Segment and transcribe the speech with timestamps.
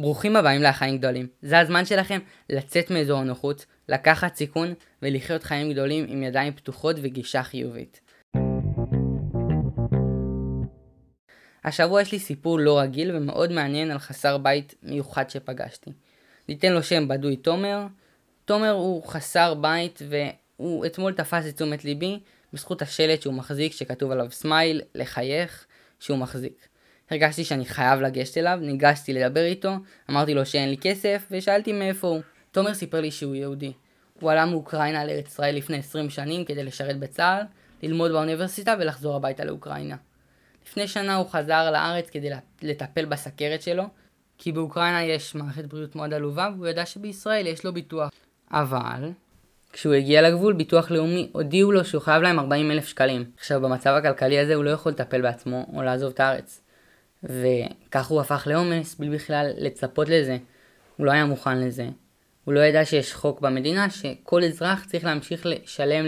[0.00, 1.26] ברוכים הבאים לחיים גדולים.
[1.42, 2.18] זה הזמן שלכם
[2.50, 8.00] לצאת מאזור הנוחות, לקחת סיכון ולחיות חיים גדולים עם ידיים פתוחות וגישה חיובית.
[11.64, 15.90] השבוע יש לי סיפור לא רגיל ומאוד מעניין על חסר בית מיוחד שפגשתי.
[16.48, 17.86] ניתן לו שם בדוי תומר.
[18.44, 22.20] תומר הוא חסר בית והוא אתמול תפס את תשומת ליבי
[22.52, 25.66] בזכות השלט שהוא מחזיק שכתוב עליו סמייל, לחייך,
[26.00, 26.67] שהוא מחזיק.
[27.10, 29.72] הרגשתי שאני חייב לגשת אליו, ניגשתי לדבר איתו,
[30.10, 32.20] אמרתי לו שאין לי כסף, ושאלתי מאיפה הוא.
[32.52, 33.72] תומר סיפר לי שהוא יהודי.
[34.20, 37.42] הוא עלה מאוקראינה לארץ ישראל לפני 20 שנים כדי לשרת בצה"ל,
[37.82, 39.96] ללמוד באוניברסיטה ולחזור הביתה לאוקראינה.
[40.66, 42.30] לפני שנה הוא חזר לארץ כדי
[42.62, 43.84] לטפל בסכרת שלו,
[44.38, 48.10] כי באוקראינה יש מערכת בריאות מאוד עלובה, והוא ידע שבישראל יש לו ביטוח.
[48.50, 49.10] אבל,
[49.72, 53.24] כשהוא הגיע לגבול, ביטוח לאומי הודיעו לו שהוא חייב להם 40 אלף שקלים.
[53.36, 56.67] עכשיו, במצב הכלכלי הזה הוא לא יכול לטפל בעצמו או לעזוב את הארץ.
[57.24, 60.38] וכך הוא הפך לעומס בלי בכלל לצפות לזה.
[60.96, 61.88] הוא לא היה מוכן לזה.
[62.44, 66.06] הוא לא ידע שיש חוק במדינה שכל אזרח צריך להמשיך לשלם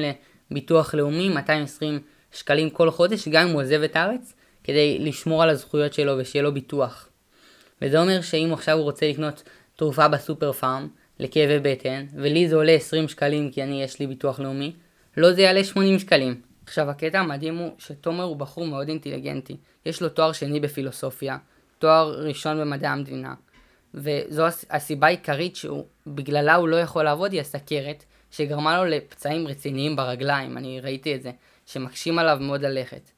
[0.51, 2.01] לביטוח לאומי 220
[2.33, 6.43] שקלים כל חודש גם אם הוא עוזב את הארץ כדי לשמור על הזכויות שלו ושיהיה
[6.43, 7.09] לו ביטוח.
[7.83, 9.43] וזה אומר שאם עכשיו הוא רוצה לקנות
[9.77, 14.41] תרופה בסופר פארם לכאבי בטן ולי זה עולה 20 שקלים כי אני יש לי ביטוח
[14.41, 14.73] לאומי,
[15.17, 16.50] לא זה יעלה 80 שקלים.
[16.65, 19.57] עכשיו הקטע המדהים הוא שתומר הוא בחור מאוד אינטליגנטי.
[19.87, 21.39] יש לו תואר שני בפילוסופיה,
[21.79, 23.35] תואר ראשון במדעי המדינה.
[23.95, 30.59] וזו הסיבה העיקרית שבגללה הוא לא יכול לעבוד היא הסכרת, שגרמה לו לפצעים רציניים ברגליים,
[30.59, 31.31] אני ראיתי את זה,
[31.67, 33.11] שמקשים עליו מאוד ללכת.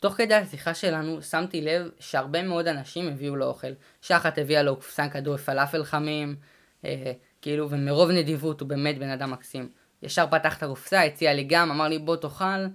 [0.00, 3.72] תוך כדי השיחה שלנו שמתי לב שהרבה מאוד אנשים הביאו לו אוכל.
[4.02, 6.36] שחת הביאה לו קופסן כדורי פלאפל חמים,
[6.84, 9.68] אה, כאילו, ומרוב נדיבות הוא באמת בן אדם מקסים.
[10.02, 12.66] ישר פתח את הקופסה, הציע לי גם, אמר לי בוא תאכל,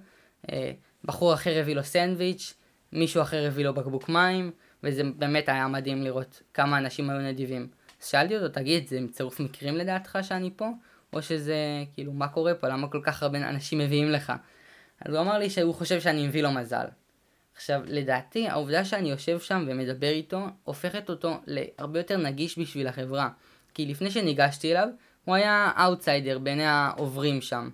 [1.04, 2.54] בחור אחר הביא לו סנדוויץ',
[2.92, 4.50] מישהו אחר הביא לו בקבוק מים,
[4.82, 7.68] וזה באמת היה מדהים לראות כמה אנשים היו נדיבים.
[8.02, 10.68] אז שאלתי אותו, תגיד, זה צירוף מקרים לדעתך שאני פה?
[11.12, 11.56] או שזה,
[11.94, 12.68] כאילו, מה קורה פה?
[12.68, 14.32] למה כל כך הרבה אנשים מביאים לך?
[15.00, 16.86] אז הוא אמר לי שהוא חושב שאני מביא לו מזל.
[17.54, 23.28] עכשיו, לדעתי, העובדה שאני יושב שם ומדבר איתו, הופכת אותו להרבה יותר נגיש בשביל החברה.
[23.74, 24.88] כי לפני שניגשתי אליו,
[25.24, 27.70] הוא היה אאוטסיידר בעיני העוברים שם.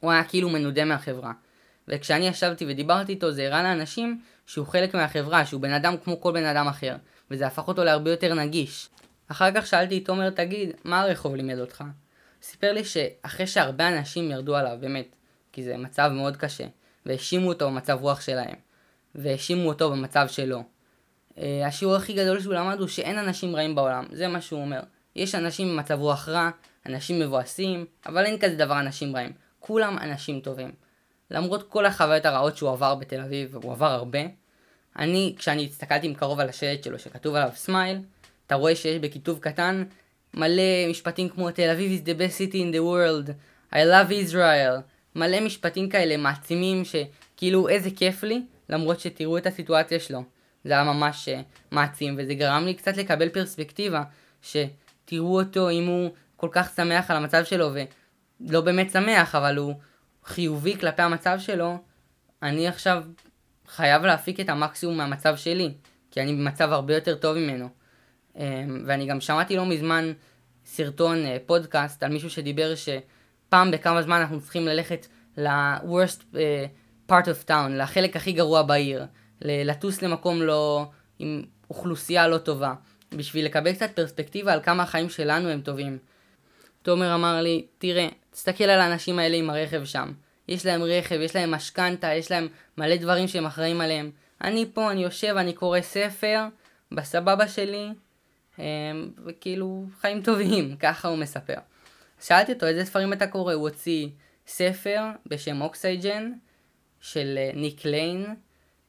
[0.00, 1.32] הוא היה כאילו מנודה מהחברה.
[1.88, 6.32] וכשאני ישבתי ודיברתי איתו זה הראה לאנשים שהוא חלק מהחברה, שהוא בן אדם כמו כל
[6.32, 6.96] בן אדם אחר,
[7.30, 8.88] וזה הפך אותו להרבה יותר נגיש.
[9.28, 11.84] אחר כך שאלתי את תומר, תגיד, מה הרחוב לימד אותך?
[12.42, 15.16] סיפר לי שאחרי שהרבה אנשים ירדו עליו, באמת,
[15.52, 16.64] כי זה מצב מאוד קשה,
[17.06, 18.54] והאשימו אותו במצב רוח שלהם,
[19.14, 20.62] והאשימו אותו במצב שלו.
[21.38, 24.80] אה, השיעור הכי גדול שהוא למד הוא שאין אנשים רעים בעולם, זה מה שהוא אומר.
[25.16, 26.50] יש אנשים במצב רוח רע,
[26.86, 29.32] אנשים מבואסים, אבל אין כזה דבר אנשים רעים.
[29.60, 30.72] כולם אנשים טובים.
[31.30, 34.20] למרות כל החוויות הרעות שהוא עבר בתל אביב, והוא עבר הרבה,
[34.98, 37.98] אני, כשאני הסתכלתי מקרוב על השלט שלו שכתוב עליו סמייל,
[38.46, 39.84] אתה רואה שיש בכיתוב קטן
[40.34, 43.30] מלא משפטים כמו תל אביב is the best city in the world,
[43.72, 44.80] I love Israel,
[45.14, 50.22] מלא משפטים כאלה מעצימים שכאילו איזה כיף לי, למרות שתראו את הסיטואציה שלו.
[50.64, 54.02] זה היה ממש uh, מעצים, וזה גרם לי קצת לקבל פרספקטיבה,
[54.42, 57.70] שתראו אותו אם הוא כל כך שמח על המצב שלו,
[58.40, 59.74] ולא באמת שמח, אבל הוא
[60.28, 61.76] חיובי כלפי המצב שלו,
[62.42, 63.04] אני עכשיו
[63.68, 65.74] חייב להפיק את המקסימום מהמצב שלי,
[66.10, 67.68] כי אני במצב הרבה יותר טוב ממנו.
[68.36, 70.12] אמ, ואני גם שמעתי לא מזמן
[70.64, 75.06] סרטון, אה, פודקאסט, על מישהו שדיבר שפעם בכמה זמן אנחנו צריכים ללכת
[75.36, 76.66] ל-worst אה,
[77.10, 79.04] part of town, לחלק הכי גרוע בעיר,
[79.42, 80.86] לטוס למקום לא,
[81.18, 82.74] עם אוכלוסייה לא טובה,
[83.14, 85.98] בשביל לקבל קצת פרספקטיבה על כמה החיים שלנו הם טובים.
[86.88, 90.12] תומר אמר לי, תראה, תסתכל על האנשים האלה עם הרכב שם.
[90.48, 94.10] יש להם רכב, יש להם משכנתה, יש להם מלא דברים שהם אחראים עליהם.
[94.44, 96.44] אני פה, אני יושב, אני קורא ספר,
[96.92, 97.88] בסבבה שלי,
[98.58, 98.64] אמ,
[99.26, 101.54] וכאילו, חיים טובים, ככה הוא מספר.
[102.20, 103.54] שאלתי אותו, איזה ספרים אתה קורא?
[103.54, 104.08] הוא הוציא
[104.46, 106.32] ספר בשם Oxygen,
[107.00, 108.34] של אה, ניק ליין,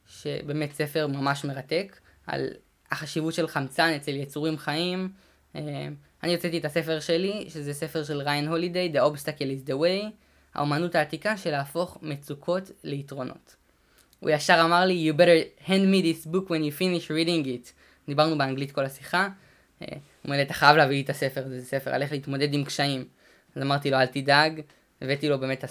[0.07, 2.47] שבאמת ספר ממש מרתק, על
[2.91, 5.09] החשיבות של חמצן אצל יצורים חיים.
[6.23, 10.11] אני הוצאתי את הספר שלי, שזה ספר של ריין הולידיי, The Obstacle is the Way,
[10.53, 13.55] האומנות העתיקה של להפוך מצוקות ליתרונות.
[14.19, 17.71] הוא ישר אמר לי, you better hand me this book when you finish reading it.
[18.07, 19.27] דיברנו באנגלית כל השיחה.
[19.81, 22.53] אה, הוא אומר לי, אתה חייב להביא לי את הספר, זה ספר על איך להתמודד
[22.53, 23.05] עם קשיים.
[23.55, 24.61] אז אמרתי לו, אל תדאג,
[25.01, 25.65] הבאתי לו באמת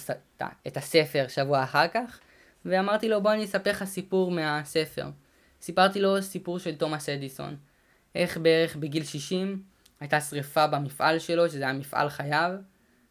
[0.67, 2.19] את הספר שבוע אחר כך,
[2.65, 5.07] ואמרתי לו, בוא אני אספר לך סיפור מהספר.
[5.63, 7.57] סיפרתי לו סיפור של תומאס אדיסון.
[8.15, 9.63] איך בערך בגיל 60
[10.01, 12.51] הייתה שריפה במפעל שלו, שזה היה מפעל חייו,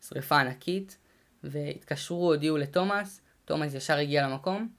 [0.08, 0.98] שריפה ענקית,
[1.44, 4.70] והתקשרו, הודיעו לתומאס, תומאס ישר הגיע למקום,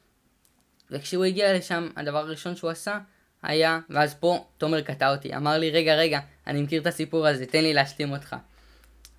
[0.91, 2.99] וכשהוא הגיע לשם, הדבר הראשון שהוא עשה,
[3.43, 7.47] היה, ואז פה תומר קטע אותי, אמר לי, רגע, רגע, אני מכיר את הסיפור הזה,
[7.47, 8.37] תן לי להשלים אותך.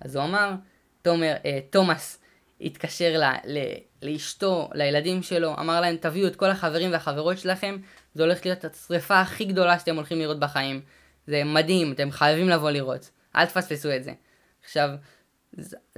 [0.00, 0.52] אז הוא אמר,
[1.02, 2.18] תומר, אה, תומאס
[2.60, 3.58] התקשר ל, ל,
[4.02, 7.76] לאשתו, לילדים שלו, אמר להם, תביאו את כל החברים והחברות שלכם,
[8.14, 10.80] זה הולך להיות השריפה הכי גדולה שאתם הולכים לראות בחיים.
[11.26, 13.10] זה מדהים, אתם חייבים לבוא לראות.
[13.36, 14.12] אל תפספסו את זה.
[14.62, 14.90] עכשיו,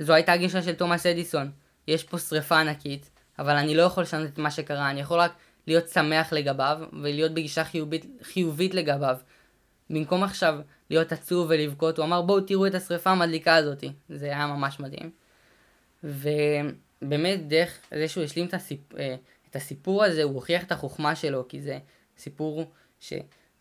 [0.00, 1.50] זו הייתה הגישה של תומאס אדיסון.
[1.88, 5.32] יש פה שריפה ענקית, אבל אני לא יכול לשנות את מה שקרה, אני יכול רק
[5.66, 9.16] להיות שמח לגביו, ולהיות בגישה חיובית, חיובית לגביו.
[9.90, 10.60] במקום עכשיו
[10.90, 13.92] להיות עצוב ולבכות, הוא אמר בואו תראו את השריפה המדליקה הזאתי.
[14.08, 15.10] זה היה ממש מדהים.
[16.04, 18.94] ובאמת דרך זה שהוא השלים את, הסיפ...
[18.98, 19.14] אה,
[19.50, 21.78] את הסיפור הזה, הוא הוכיח את החוכמה שלו, כי זה
[22.18, 22.72] סיפור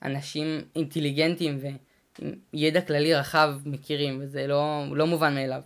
[0.03, 5.62] שאנשים אינטליגנטים ועם ידע כללי רחב מכירים, וזה לא, לא מובן מאליו.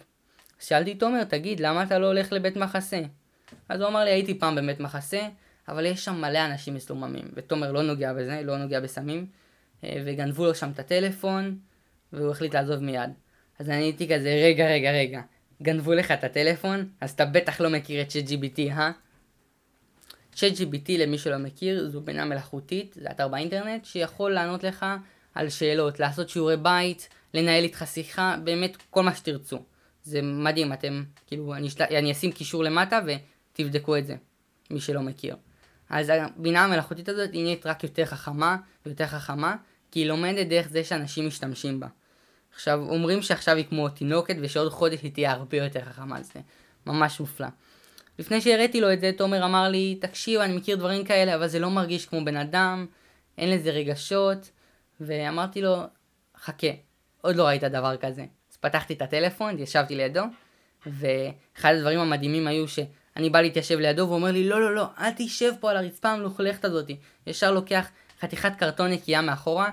[0.60, 3.02] שאלתי את תומר, תגיד, למה אתה לא הולך לבית מחסה?
[3.70, 5.28] אז הוא אמר לי, הייתי פעם בבית מחסה,
[5.68, 9.26] אבל יש שם מלא אנשים מסוממים, ותומר לא נוגע בזה, לא נוגע בסמים,
[9.84, 11.58] אה, וגנבו לו שם את הטלפון,
[12.14, 13.10] והוא החליט לעזוב מיד.
[13.60, 15.22] אז אני הייתי כזה, רגע, רגע, רגע,
[15.62, 18.92] גנבו לך את הטלפון, אז אתה בטח לא מכיר את ChatGPT, אה?
[20.36, 24.86] ChatGPT, למי שלא מכיר, זו בינה מלאכותית, זה אתר באינטרנט, שיכול לענות לך
[25.36, 29.60] על שאלות, לעשות שיעורי בית, לנהל איתך שיחה, באמת כל מה שתרצו.
[30.04, 31.84] זה מדהים, אתם, כאילו, אני, של...
[31.84, 34.16] אני אשים קישור למטה ותבדקו את זה,
[34.72, 35.36] מי שלא מכיר.
[35.90, 39.56] אז הבינה המלאכותית הזאת היא נהיית רק יותר חכמה ויותר חכמה,
[39.92, 41.88] כי היא לומדת דרך זה שאנשים משתמשים בה.
[42.54, 46.40] עכשיו, אומרים שעכשיו היא כמו תינוקת ושעוד חודש היא תהיה הרבה יותר חכמה, זה
[46.86, 47.48] ממש מופלא.
[48.20, 51.60] לפני שהראיתי לו את זה, תומר אמר לי, תקשיב, אני מכיר דברים כאלה, אבל זה
[51.60, 52.86] לא מרגיש כמו בן אדם,
[53.38, 54.50] אין לזה רגשות,
[55.00, 55.84] ואמרתי לו,
[56.38, 56.68] חכה,
[57.22, 58.26] עוד לא ראית דבר כזה.
[58.52, 60.24] אז פתחתי את הטלפון, ישבתי לידו,
[60.86, 65.12] ואחד הדברים המדהימים היו שאני בא להתיישב לידו, והוא אומר לי, לא, לא, לא, אל
[65.18, 66.98] תשב פה על הרצפה המלוכלכת הזאתי.
[67.28, 67.90] ישר לוקח
[68.22, 69.72] חתיכת קרטון נקייה מאחורה,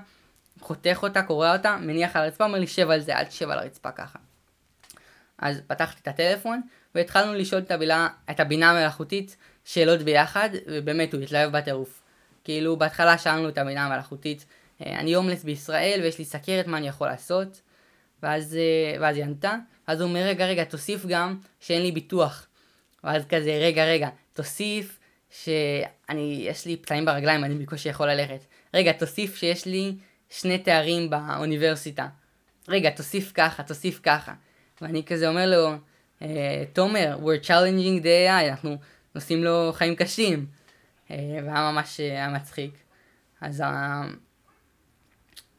[0.60, 3.58] חותך אותה, קורע אותה, מניח על הרצפה, אומר לי, שב על זה, אל תשב על
[3.58, 4.18] הרצפה ככה.
[5.38, 6.60] אז פתחתי את הטלפון,
[6.94, 12.02] והתחלנו לשאול את הבינה, את הבינה המלאכותית שאלות ביחד, ובאמת הוא התלהב בטירוף.
[12.44, 14.44] כאילו, בהתחלה שאלנו את הבינה המלאכותית,
[14.86, 17.60] אה, אני הומלס בישראל ויש לי סכרת, מה אני יכול לעשות?
[18.22, 19.56] ואז, אה, ואז היא ענתה,
[19.86, 22.46] אז הוא אומר, רגע, רגע, תוסיף גם שאין לי ביטוח.
[23.04, 24.98] ואז כזה, רגע, רגע, תוסיף
[25.30, 28.44] שאני, יש לי פצעים ברגליים, אני בקושי יכול ללכת.
[28.74, 29.94] רגע, תוסיף שיש לי
[30.30, 32.08] שני תארים באוניברסיטה.
[32.68, 34.32] רגע, תוסיף ככה, תוסיף ככה.
[34.82, 35.76] ואני כזה אומר לו,
[36.22, 38.76] אה, תומר, we're challenging the AI, אנחנו
[39.14, 40.46] נושאים לו חיים קשים.
[41.10, 42.74] אה, והיה ממש היה מצחיק.
[43.40, 43.62] אז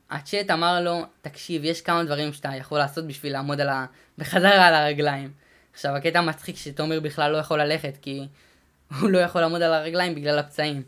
[0.09, 3.85] הצ'אט אמר לו, תקשיב, יש כמה דברים שאתה יכול לעשות בשביל לעמוד על ה...
[4.17, 5.31] בחזרה על הרגליים.
[5.73, 8.27] עכשיו, הקטע מצחיק שתומר בכלל לא יכול ללכת, כי
[8.99, 10.83] הוא לא יכול לעמוד על הרגליים בגלל הפצעים.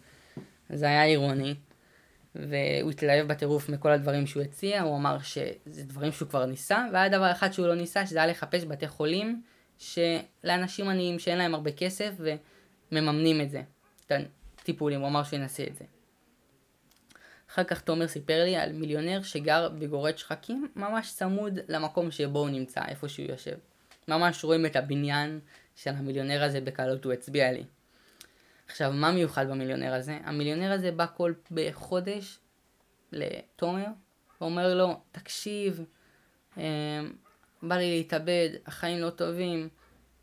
[0.70, 1.56] זה היה אירוני.
[2.36, 7.10] והוא התלהב בטירוף מכל הדברים שהוא הציע, הוא אמר שזה דברים שהוא כבר ניסה, והיה
[7.10, 9.42] דבר אחד שהוא לא ניסה, שזה היה לחפש בתי חולים
[9.78, 12.12] שלאנשים עניים שאין להם הרבה כסף
[12.92, 13.62] ומממנים את זה,
[14.06, 14.12] את
[14.62, 15.86] הטיפולים, הוא אמר שהוא ינסה את זה.
[17.50, 22.50] אחר כך תומר סיפר לי על מיליונר שגר בגורד שחקים, ממש צמוד למקום שבו הוא
[22.50, 23.58] נמצא, איפה שהוא יושב.
[24.08, 25.40] ממש רואים את הבניין
[25.76, 27.64] של המיליונר הזה בקלות, הוא הצביע לי.
[28.68, 30.20] עכשיו, מה מיוחד במיליונר הזה?
[30.24, 32.40] המיליונר הזה בא כל בחודש
[33.12, 33.88] לתומר,
[34.42, 35.86] ואומר לו, תקשיב,
[36.58, 36.64] אה,
[37.68, 39.70] בא לי להתאבד, החיים לא טובים.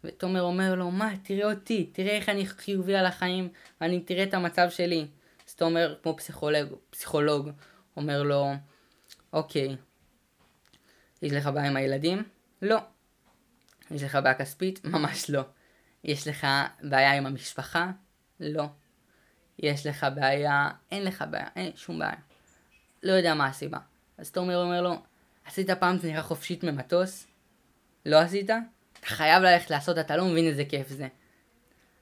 [0.04, 3.49] ותומר אומר לו, מה, תראה אותי, תראה איך אני חיובי על החיים,
[3.80, 5.06] ואני תראה את המצב שלי.
[5.49, 7.50] אז תומר, כמו פסיכולוג, פסיכולוג,
[7.96, 8.52] אומר לו,
[9.32, 9.76] אוקיי,
[11.22, 12.22] יש לך בעיה עם הילדים?
[12.62, 12.78] לא.
[13.90, 14.84] יש לך בעיה כספית?
[14.94, 15.42] ממש לא.
[16.04, 16.46] יש לך
[16.82, 17.90] בעיה עם המשפחה?
[18.40, 18.64] לא.
[19.58, 22.16] יש לך בעיה, אין לך בעיה, אין שום בעיה.
[23.02, 23.78] לא יודע מה הסיבה.
[24.18, 25.02] אז תומר אומר לו,
[25.44, 27.26] עשית פעם תניחה חופשית ממטוס?
[28.06, 28.50] לא עשית?
[29.00, 31.09] אתה חייב ללכת לעשות, אתה לא מבין איזה כיף זה.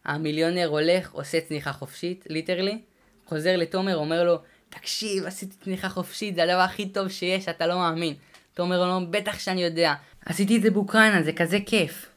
[0.05, 2.81] המיליונר הולך, עושה צניחה חופשית, ליטרלי,
[3.27, 4.39] חוזר לתומר, אומר לו,
[4.69, 8.15] תקשיב, עשיתי צניחה חופשית, זה הדבר הכי טוב שיש, אתה לא מאמין.
[8.55, 9.95] תומר אומר בטח שאני יודע,
[10.27, 12.11] עשיתי את זה באוקראינה, זה כזה כיף.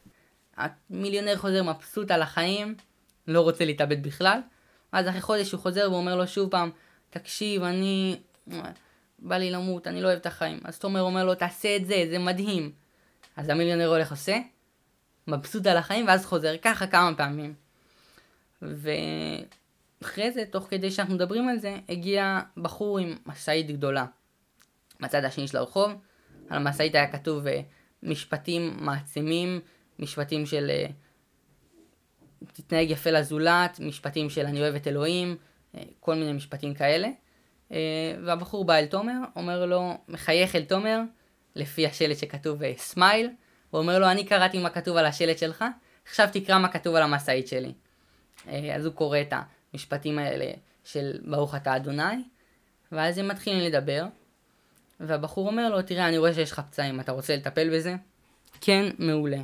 [0.58, 2.76] המיליונר חוזר מבסוט על החיים,
[3.28, 4.40] לא רוצה להתאבד בכלל.
[4.92, 6.72] אז אחרי חודש הוא חוזר ואומר לו שוב פעם,
[7.10, 8.18] תקשיב, אני...
[9.20, 10.60] בא לי למות, אני לא אוהב את החיים.
[10.64, 12.72] אז תומר אומר לו, תעשה את זה, זה מדהים.
[13.36, 14.38] אז המיליונר הולך עושה,
[15.28, 17.54] מבסוט על החיים, ואז חוזר ככה כמה פעמים.
[18.62, 24.06] ואחרי זה, תוך כדי שאנחנו מדברים על זה, הגיע בחור עם משאית גדולה.
[25.00, 25.92] מצד השני של הרחוב,
[26.50, 27.62] על המשאית היה כתוב אה,
[28.04, 29.60] משפטים מעצימים,
[30.00, 30.86] משפטים של אה,
[32.54, 35.38] תתנהג יפה לזולת, משפטים של אני אוהב את אלוהים,
[35.76, 37.10] אה, כל מיני משפטים כאלה.
[38.26, 41.00] והבחור בא אל תומר, אומר לו, מחייך אל תומר,
[41.56, 43.30] לפי השלט שכתוב סמייל,
[43.70, 45.66] הוא אומר לו, אני קראתי מה כתוב על השלט שלך,
[46.08, 47.74] עכשיו תקרא מה כתוב על המשאית שלי.
[48.76, 49.34] אז הוא קורא את
[49.74, 50.52] המשפטים האלה
[50.84, 52.24] של ברוך אתה אדוני,
[52.92, 54.06] ואז הם מתחילים לדבר,
[55.00, 57.96] והבחור אומר לו, תראה, אני רואה שיש לך פצעים, אתה רוצה לטפל בזה?
[58.62, 59.38] כן, מעולה.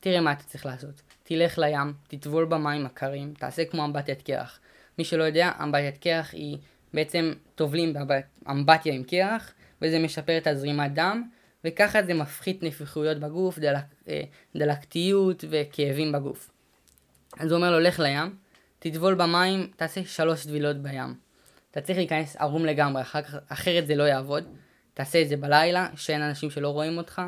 [0.00, 1.02] תראה מה אתה צריך לעשות.
[1.22, 4.60] תלך לים, תטבול במים הקרים, תעשה כמו אמבטיית קרח.
[4.98, 6.58] מי שלא יודע, אמבטיית קרח היא
[6.94, 9.52] בעצם טובלים באמבטיה עם קרח,
[9.82, 11.28] וזה משפר את הזרימת דם,
[11.64, 14.22] וככה זה מפחית נפיחויות בגוף, דלק, אה,
[14.56, 16.50] דלקתיות וכאבים בגוף.
[17.38, 18.36] אז הוא אומר לו, לך לים,
[18.78, 21.14] תטבול במים, תעשה שלוש טבילות בים.
[21.70, 24.44] אתה צריך להיכנס ערום לגמרי, אחר, אחרת זה לא יעבוד.
[24.94, 27.22] תעשה את זה בלילה, שאין אנשים שלא רואים אותך.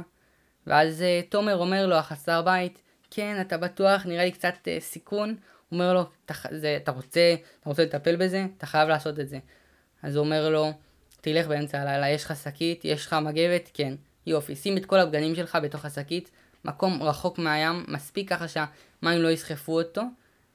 [0.67, 5.29] ואז uh, תומר אומר לו, החסר בית, כן, אתה בטוח, נראה לי קצת uh, סיכון.
[5.29, 5.37] הוא
[5.79, 6.03] אומר לו,
[6.51, 8.47] זה, אתה, רוצה, אתה רוצה לטפל בזה?
[8.57, 9.39] אתה חייב לעשות את זה.
[10.03, 10.73] אז הוא אומר לו,
[11.21, 13.71] תלך באמצע הלילה, יש לך שקית, יש לך מגבת?
[13.75, 13.95] כן.
[14.31, 16.31] יופי, שים את כל הבגדים שלך בתוך השקית,
[16.65, 20.03] מקום רחוק מהים, מספיק ככה שהמים לא יסחפו אותו,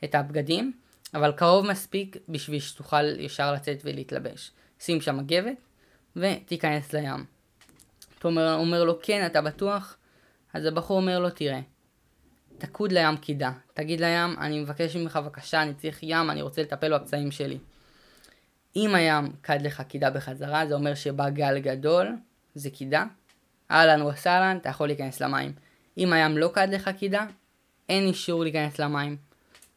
[0.03, 0.74] את הבגדים,
[1.13, 4.51] אבל קרוב מספיק בשביל שתוכל ישר לצאת ולהתלבש.
[4.79, 5.58] שים שם מגבת
[6.15, 7.25] ותיכנס לים.
[8.20, 9.98] תומר אומר לו, כן, אתה בטוח?
[10.53, 11.60] אז הבחור אומר לו, תראה,
[12.58, 13.51] תקוד לים קידה.
[13.74, 17.58] תגיד לים, אני מבקש ממך בבקשה, אני צריך ים, אני רוצה לטפל בפצעים שלי.
[18.75, 22.15] אם הים קד לך קידה בחזרה, זה אומר שבא גל גדול,
[22.55, 23.05] זה קידה.
[23.72, 25.53] אהלן וסהלן, אתה יכול להיכנס למים.
[25.98, 27.25] אם הים לא קד לך קידה,
[27.89, 29.17] אין אישור להיכנס למים.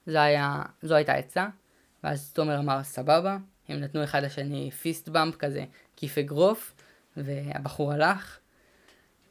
[0.06, 1.46] זה היה, זו הייתה עצה.
[2.04, 3.36] ואז תומר אמר סבבה,
[3.68, 5.64] הם נתנו אחד לשני פיסט באמפ כזה,
[5.96, 6.74] כיף אגרוף,
[7.16, 8.38] והבחור הלך,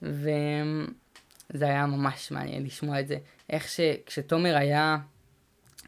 [0.02, 0.86] וזה
[1.60, 3.18] היה ממש מעניין לשמוע את זה.
[3.50, 4.98] איך שכשתומר היה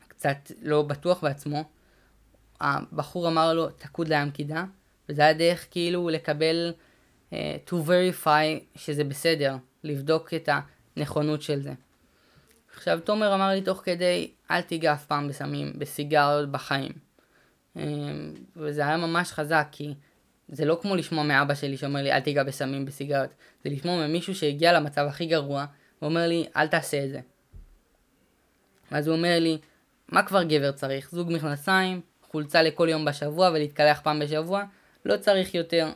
[0.08, 1.64] קצת לא בטוח בעצמו,
[2.62, 4.64] הבחור אמר לו, תקוד לים קידה,
[5.10, 6.74] וזה היה דרך כאילו לקבל,
[7.32, 7.36] uh,
[7.70, 10.50] to verify שזה בסדר, לבדוק את
[10.96, 11.74] הנכונות של זה.
[12.76, 16.92] עכשיו, תומר אמר לי תוך כדי, אל תיגע אף פעם בסמים, בסיגריות בחיים.
[17.78, 17.80] Um,
[18.56, 19.94] וזה היה ממש חזק, כי
[20.50, 23.30] זה לא כמו לשמוע מאבא שלי שאומר לי, אל תיגע בסמים, בסיגריות.
[23.64, 25.66] זה לשמוע ממישהו שהגיע למצב הכי גרוע,
[26.02, 27.20] ואומר לי, אל תעשה את זה.
[28.92, 29.58] ואז הוא אומר לי,
[30.08, 31.12] מה כבר גבר צריך?
[31.12, 34.64] זוג מכנסיים, חולצה לכל יום בשבוע ולהתקלח פעם בשבוע?
[35.06, 35.88] לא צריך יותר.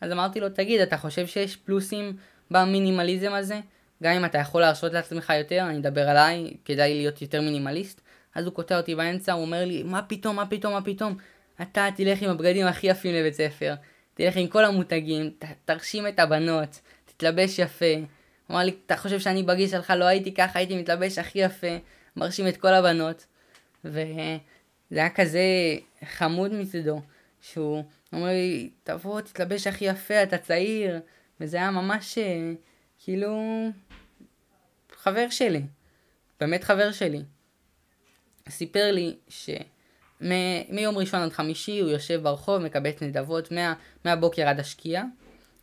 [0.00, 2.16] אז אמרתי לו, תגיד, אתה חושב שיש פלוסים
[2.50, 3.60] במינימליזם הזה?
[4.02, 8.00] גם אם אתה יכול להרשות לעצמך יותר, אני אדבר עליי, כדאי להיות יותר מינימליסט.
[8.34, 11.16] אז הוא קוטע אותי באמצע, הוא אומר לי, מה פתאום, מה פתאום, מה פתאום?
[11.62, 13.74] אתה תלך עם הבגדים הכי יפים לבית ספר,
[14.14, 17.94] תלך עם כל המותגים, ת, תרשים את הבנות, תתלבש יפה.
[17.94, 21.76] הוא אמר לי, אתה חושב שאני בגיל שלך לא הייתי ככה, הייתי מתלבש הכי יפה,
[22.16, 23.26] מרשים את כל הבנות.
[23.84, 24.38] וזה
[24.90, 25.40] היה כזה
[26.04, 27.00] חמוד מצדו,
[27.40, 31.00] שהוא אומר לי, תבוא, תתלבש הכי יפה, אתה צעיר.
[31.40, 32.52] וזה היה ממש אה,
[33.04, 33.38] כאילו
[34.96, 35.62] חבר שלי,
[36.40, 37.22] באמת חבר שלי.
[38.48, 39.50] סיפר לי ש...
[40.24, 43.74] מ- ראשון עד חמישי הוא יושב ברחוב, מקבץ נדבות מה-
[44.04, 45.04] מהבוקר עד השקיעה.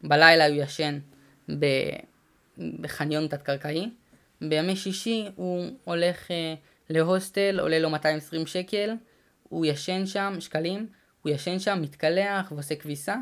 [0.03, 0.99] בלילה הוא ישן
[1.59, 1.95] ב-
[2.57, 3.89] בחניון תת-קרקעי.
[4.41, 6.53] בימי שישי הוא הולך אה,
[6.89, 8.93] להוסטל, עולה לו 220 שקל,
[9.49, 10.87] הוא ישן שם, שקלים,
[11.25, 13.15] הוא ישן שם, מתקלח ועושה כביסה.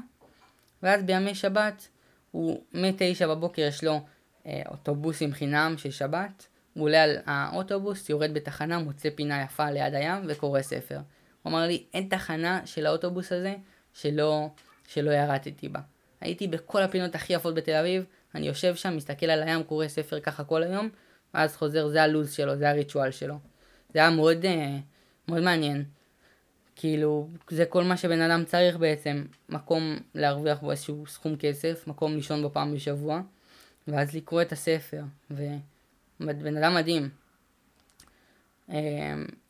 [0.83, 1.88] ואז בימי שבת,
[2.31, 4.01] הוא מ-9 בבוקר יש לו
[4.45, 6.48] אה, אוטובוסים חינם של שבת.
[6.74, 11.00] הוא עולה על האוטובוס, יורד בתחנה, מוצא פינה יפה ליד הים וקורא ספר.
[11.43, 13.55] הוא אמר לי, אין תחנה של האוטובוס הזה
[13.93, 14.50] שלא,
[14.88, 15.79] שלא ירדתי בה.
[16.22, 18.03] הייתי בכל הפינות הכי יפות בתל אביב,
[18.36, 20.89] אני יושב שם, מסתכל על הים, קורא ספר ככה כל היום,
[21.33, 23.36] ואז חוזר, זה הלו"ז שלו, זה הריטואל שלו.
[23.93, 24.77] זה היה מאוד, אה,
[25.27, 25.86] מאוד מעניין.
[26.75, 32.15] כאילו, זה כל מה שבן אדם צריך בעצם, מקום להרוויח בו איזשהו סכום כסף, מקום
[32.15, 33.22] לישון בו פעם בשבוע,
[33.88, 35.01] ואז לקרוא את הספר,
[36.20, 37.10] ובן אדם מדהים.
[38.70, 38.75] אמ,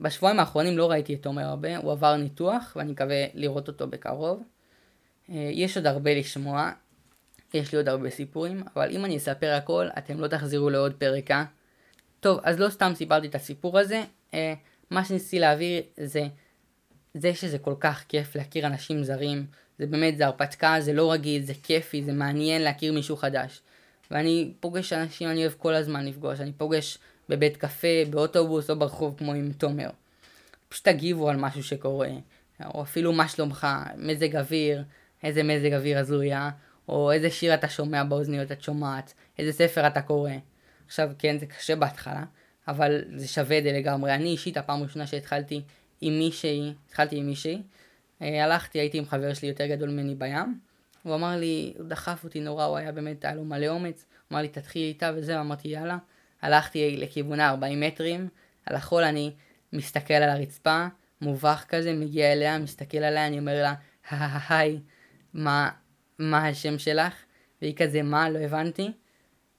[0.02, 4.44] בשבועיים האחרונים לא ראיתי את תומר הרבה, הוא עבר ניתוח ואני מקווה לראות אותו בקרוב.
[5.30, 6.72] אה, יש עוד הרבה לשמוע,
[7.54, 11.32] יש לי עוד הרבה סיפורים, אבל אם אני אספר הכל, אתם לא תחזירו לעוד פרק,
[11.32, 11.46] אה?
[12.20, 14.04] טוב, אז לא סתם סיפרתי את הסיפור הזה,
[14.34, 14.54] אה,
[14.90, 16.28] מה שניסיתי להעביר זה
[17.14, 19.46] זה שזה כל כך כיף להכיר אנשים זרים,
[19.80, 23.62] זה באמת, זה הרפתקה, זה לא רגיל, זה כיפי, זה מעניין להכיר מישהו חדש.
[24.12, 26.98] ואני פוגש אנשים, אני אוהב כל הזמן לפגוש, אני פוגש
[27.30, 29.90] בבית קפה, באוטובוס או ברחוב כמו עם תומר.
[30.70, 32.10] פשוט תגיבו על משהו שקורה,
[32.66, 33.68] או אפילו מה שלומך,
[33.98, 34.84] מזג אוויר,
[35.24, 36.50] איזה מזג אוויר הזויה,
[36.90, 40.32] או איזה שיר אתה שומע באוזניות את שומעת, איזה ספר אתה קורא.
[40.86, 42.24] עכשיו כן זה קשה בהתחלה,
[42.68, 44.14] אבל זה שווה את זה לגמרי.
[44.14, 45.62] אני אישית הפעם הראשונה שהתחלתי
[46.06, 47.62] עם מישהי, התחלתי עם מישהי,
[48.22, 50.60] אה, הלכתי, הייתי עם חבר שלי יותר גדול ממני בים,
[51.04, 54.36] הוא אמר לי, הוא דחף אותי נורא, הוא היה באמת, היה לו מלא אומץ, הוא
[54.36, 55.98] אמר לי, תתחיל איתה וזה, אמרתי, יאללה.
[56.42, 58.28] הלכתי לכיוונה 40 מטרים,
[58.66, 59.32] על החול אני
[59.74, 60.88] מסתכל על הרצפה,
[61.22, 63.74] מובך כזה, מגיע אליה, מסתכל עליה, אני אומר לה,
[64.50, 64.80] היי,
[65.34, 65.70] מה,
[66.20, 67.14] מה השם שלך?
[67.62, 68.30] והיא כזה, מה?
[68.30, 68.92] לא הבנתי.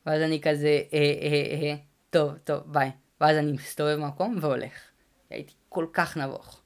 [0.06, 1.74] ואז אני כזה, אה, אה, אה,
[2.10, 2.90] טוב, טוב, ביי.
[3.20, 4.93] ואז אני מסתובב במקום והולך.
[5.30, 6.60] הייתי כל כך נבוך.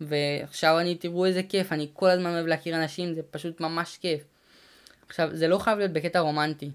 [0.00, 4.24] ועכשיו אני, תראו איזה כיף, אני כל הזמן אוהב להכיר אנשים, זה פשוט ממש כיף.
[5.08, 6.70] עכשיו, זה לא חייב להיות בקטע רומנטי.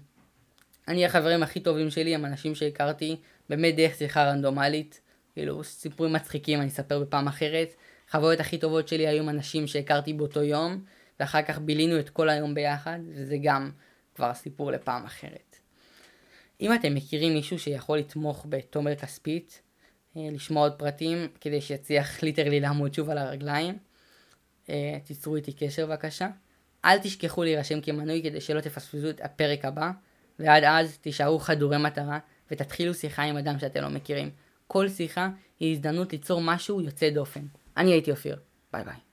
[0.88, 3.16] אני החברים הכי טובים שלי הם אנשים שהכרתי
[3.48, 5.00] באמת דרך שיחה רנדומלית.
[5.34, 7.74] כאילו, סיפורים מצחיקים אני אספר בפעם אחרת.
[8.08, 10.84] החוויות הכי טובות שלי היו עם אנשים שהכרתי באותו יום,
[11.20, 13.70] ואחר כך בילינו את כל היום ביחד, וזה גם
[14.14, 15.56] כבר סיפור לפעם אחרת.
[16.60, 19.62] אם אתם מכירים מישהו שיכול לתמוך בתומר כספית,
[20.16, 23.78] לשמוע עוד פרטים כדי שיצליח ליטרלי לעמוד שוב על הרגליים,
[24.70, 26.28] אה, תיצרו איתי קשר בבקשה.
[26.84, 29.90] אל תשכחו להירשם כמנוי כדי שלא תפספסו את הפרק הבא,
[30.38, 32.18] ועד אז תישארו חדורי מטרה
[32.50, 34.30] ותתחילו שיחה עם אדם שאתם לא מכירים.
[34.66, 35.28] כל שיחה
[35.60, 37.46] היא הזדמנות ליצור משהו יוצא דופן.
[37.76, 38.36] אני הייתי אופיר,
[38.72, 39.03] ביי ביי.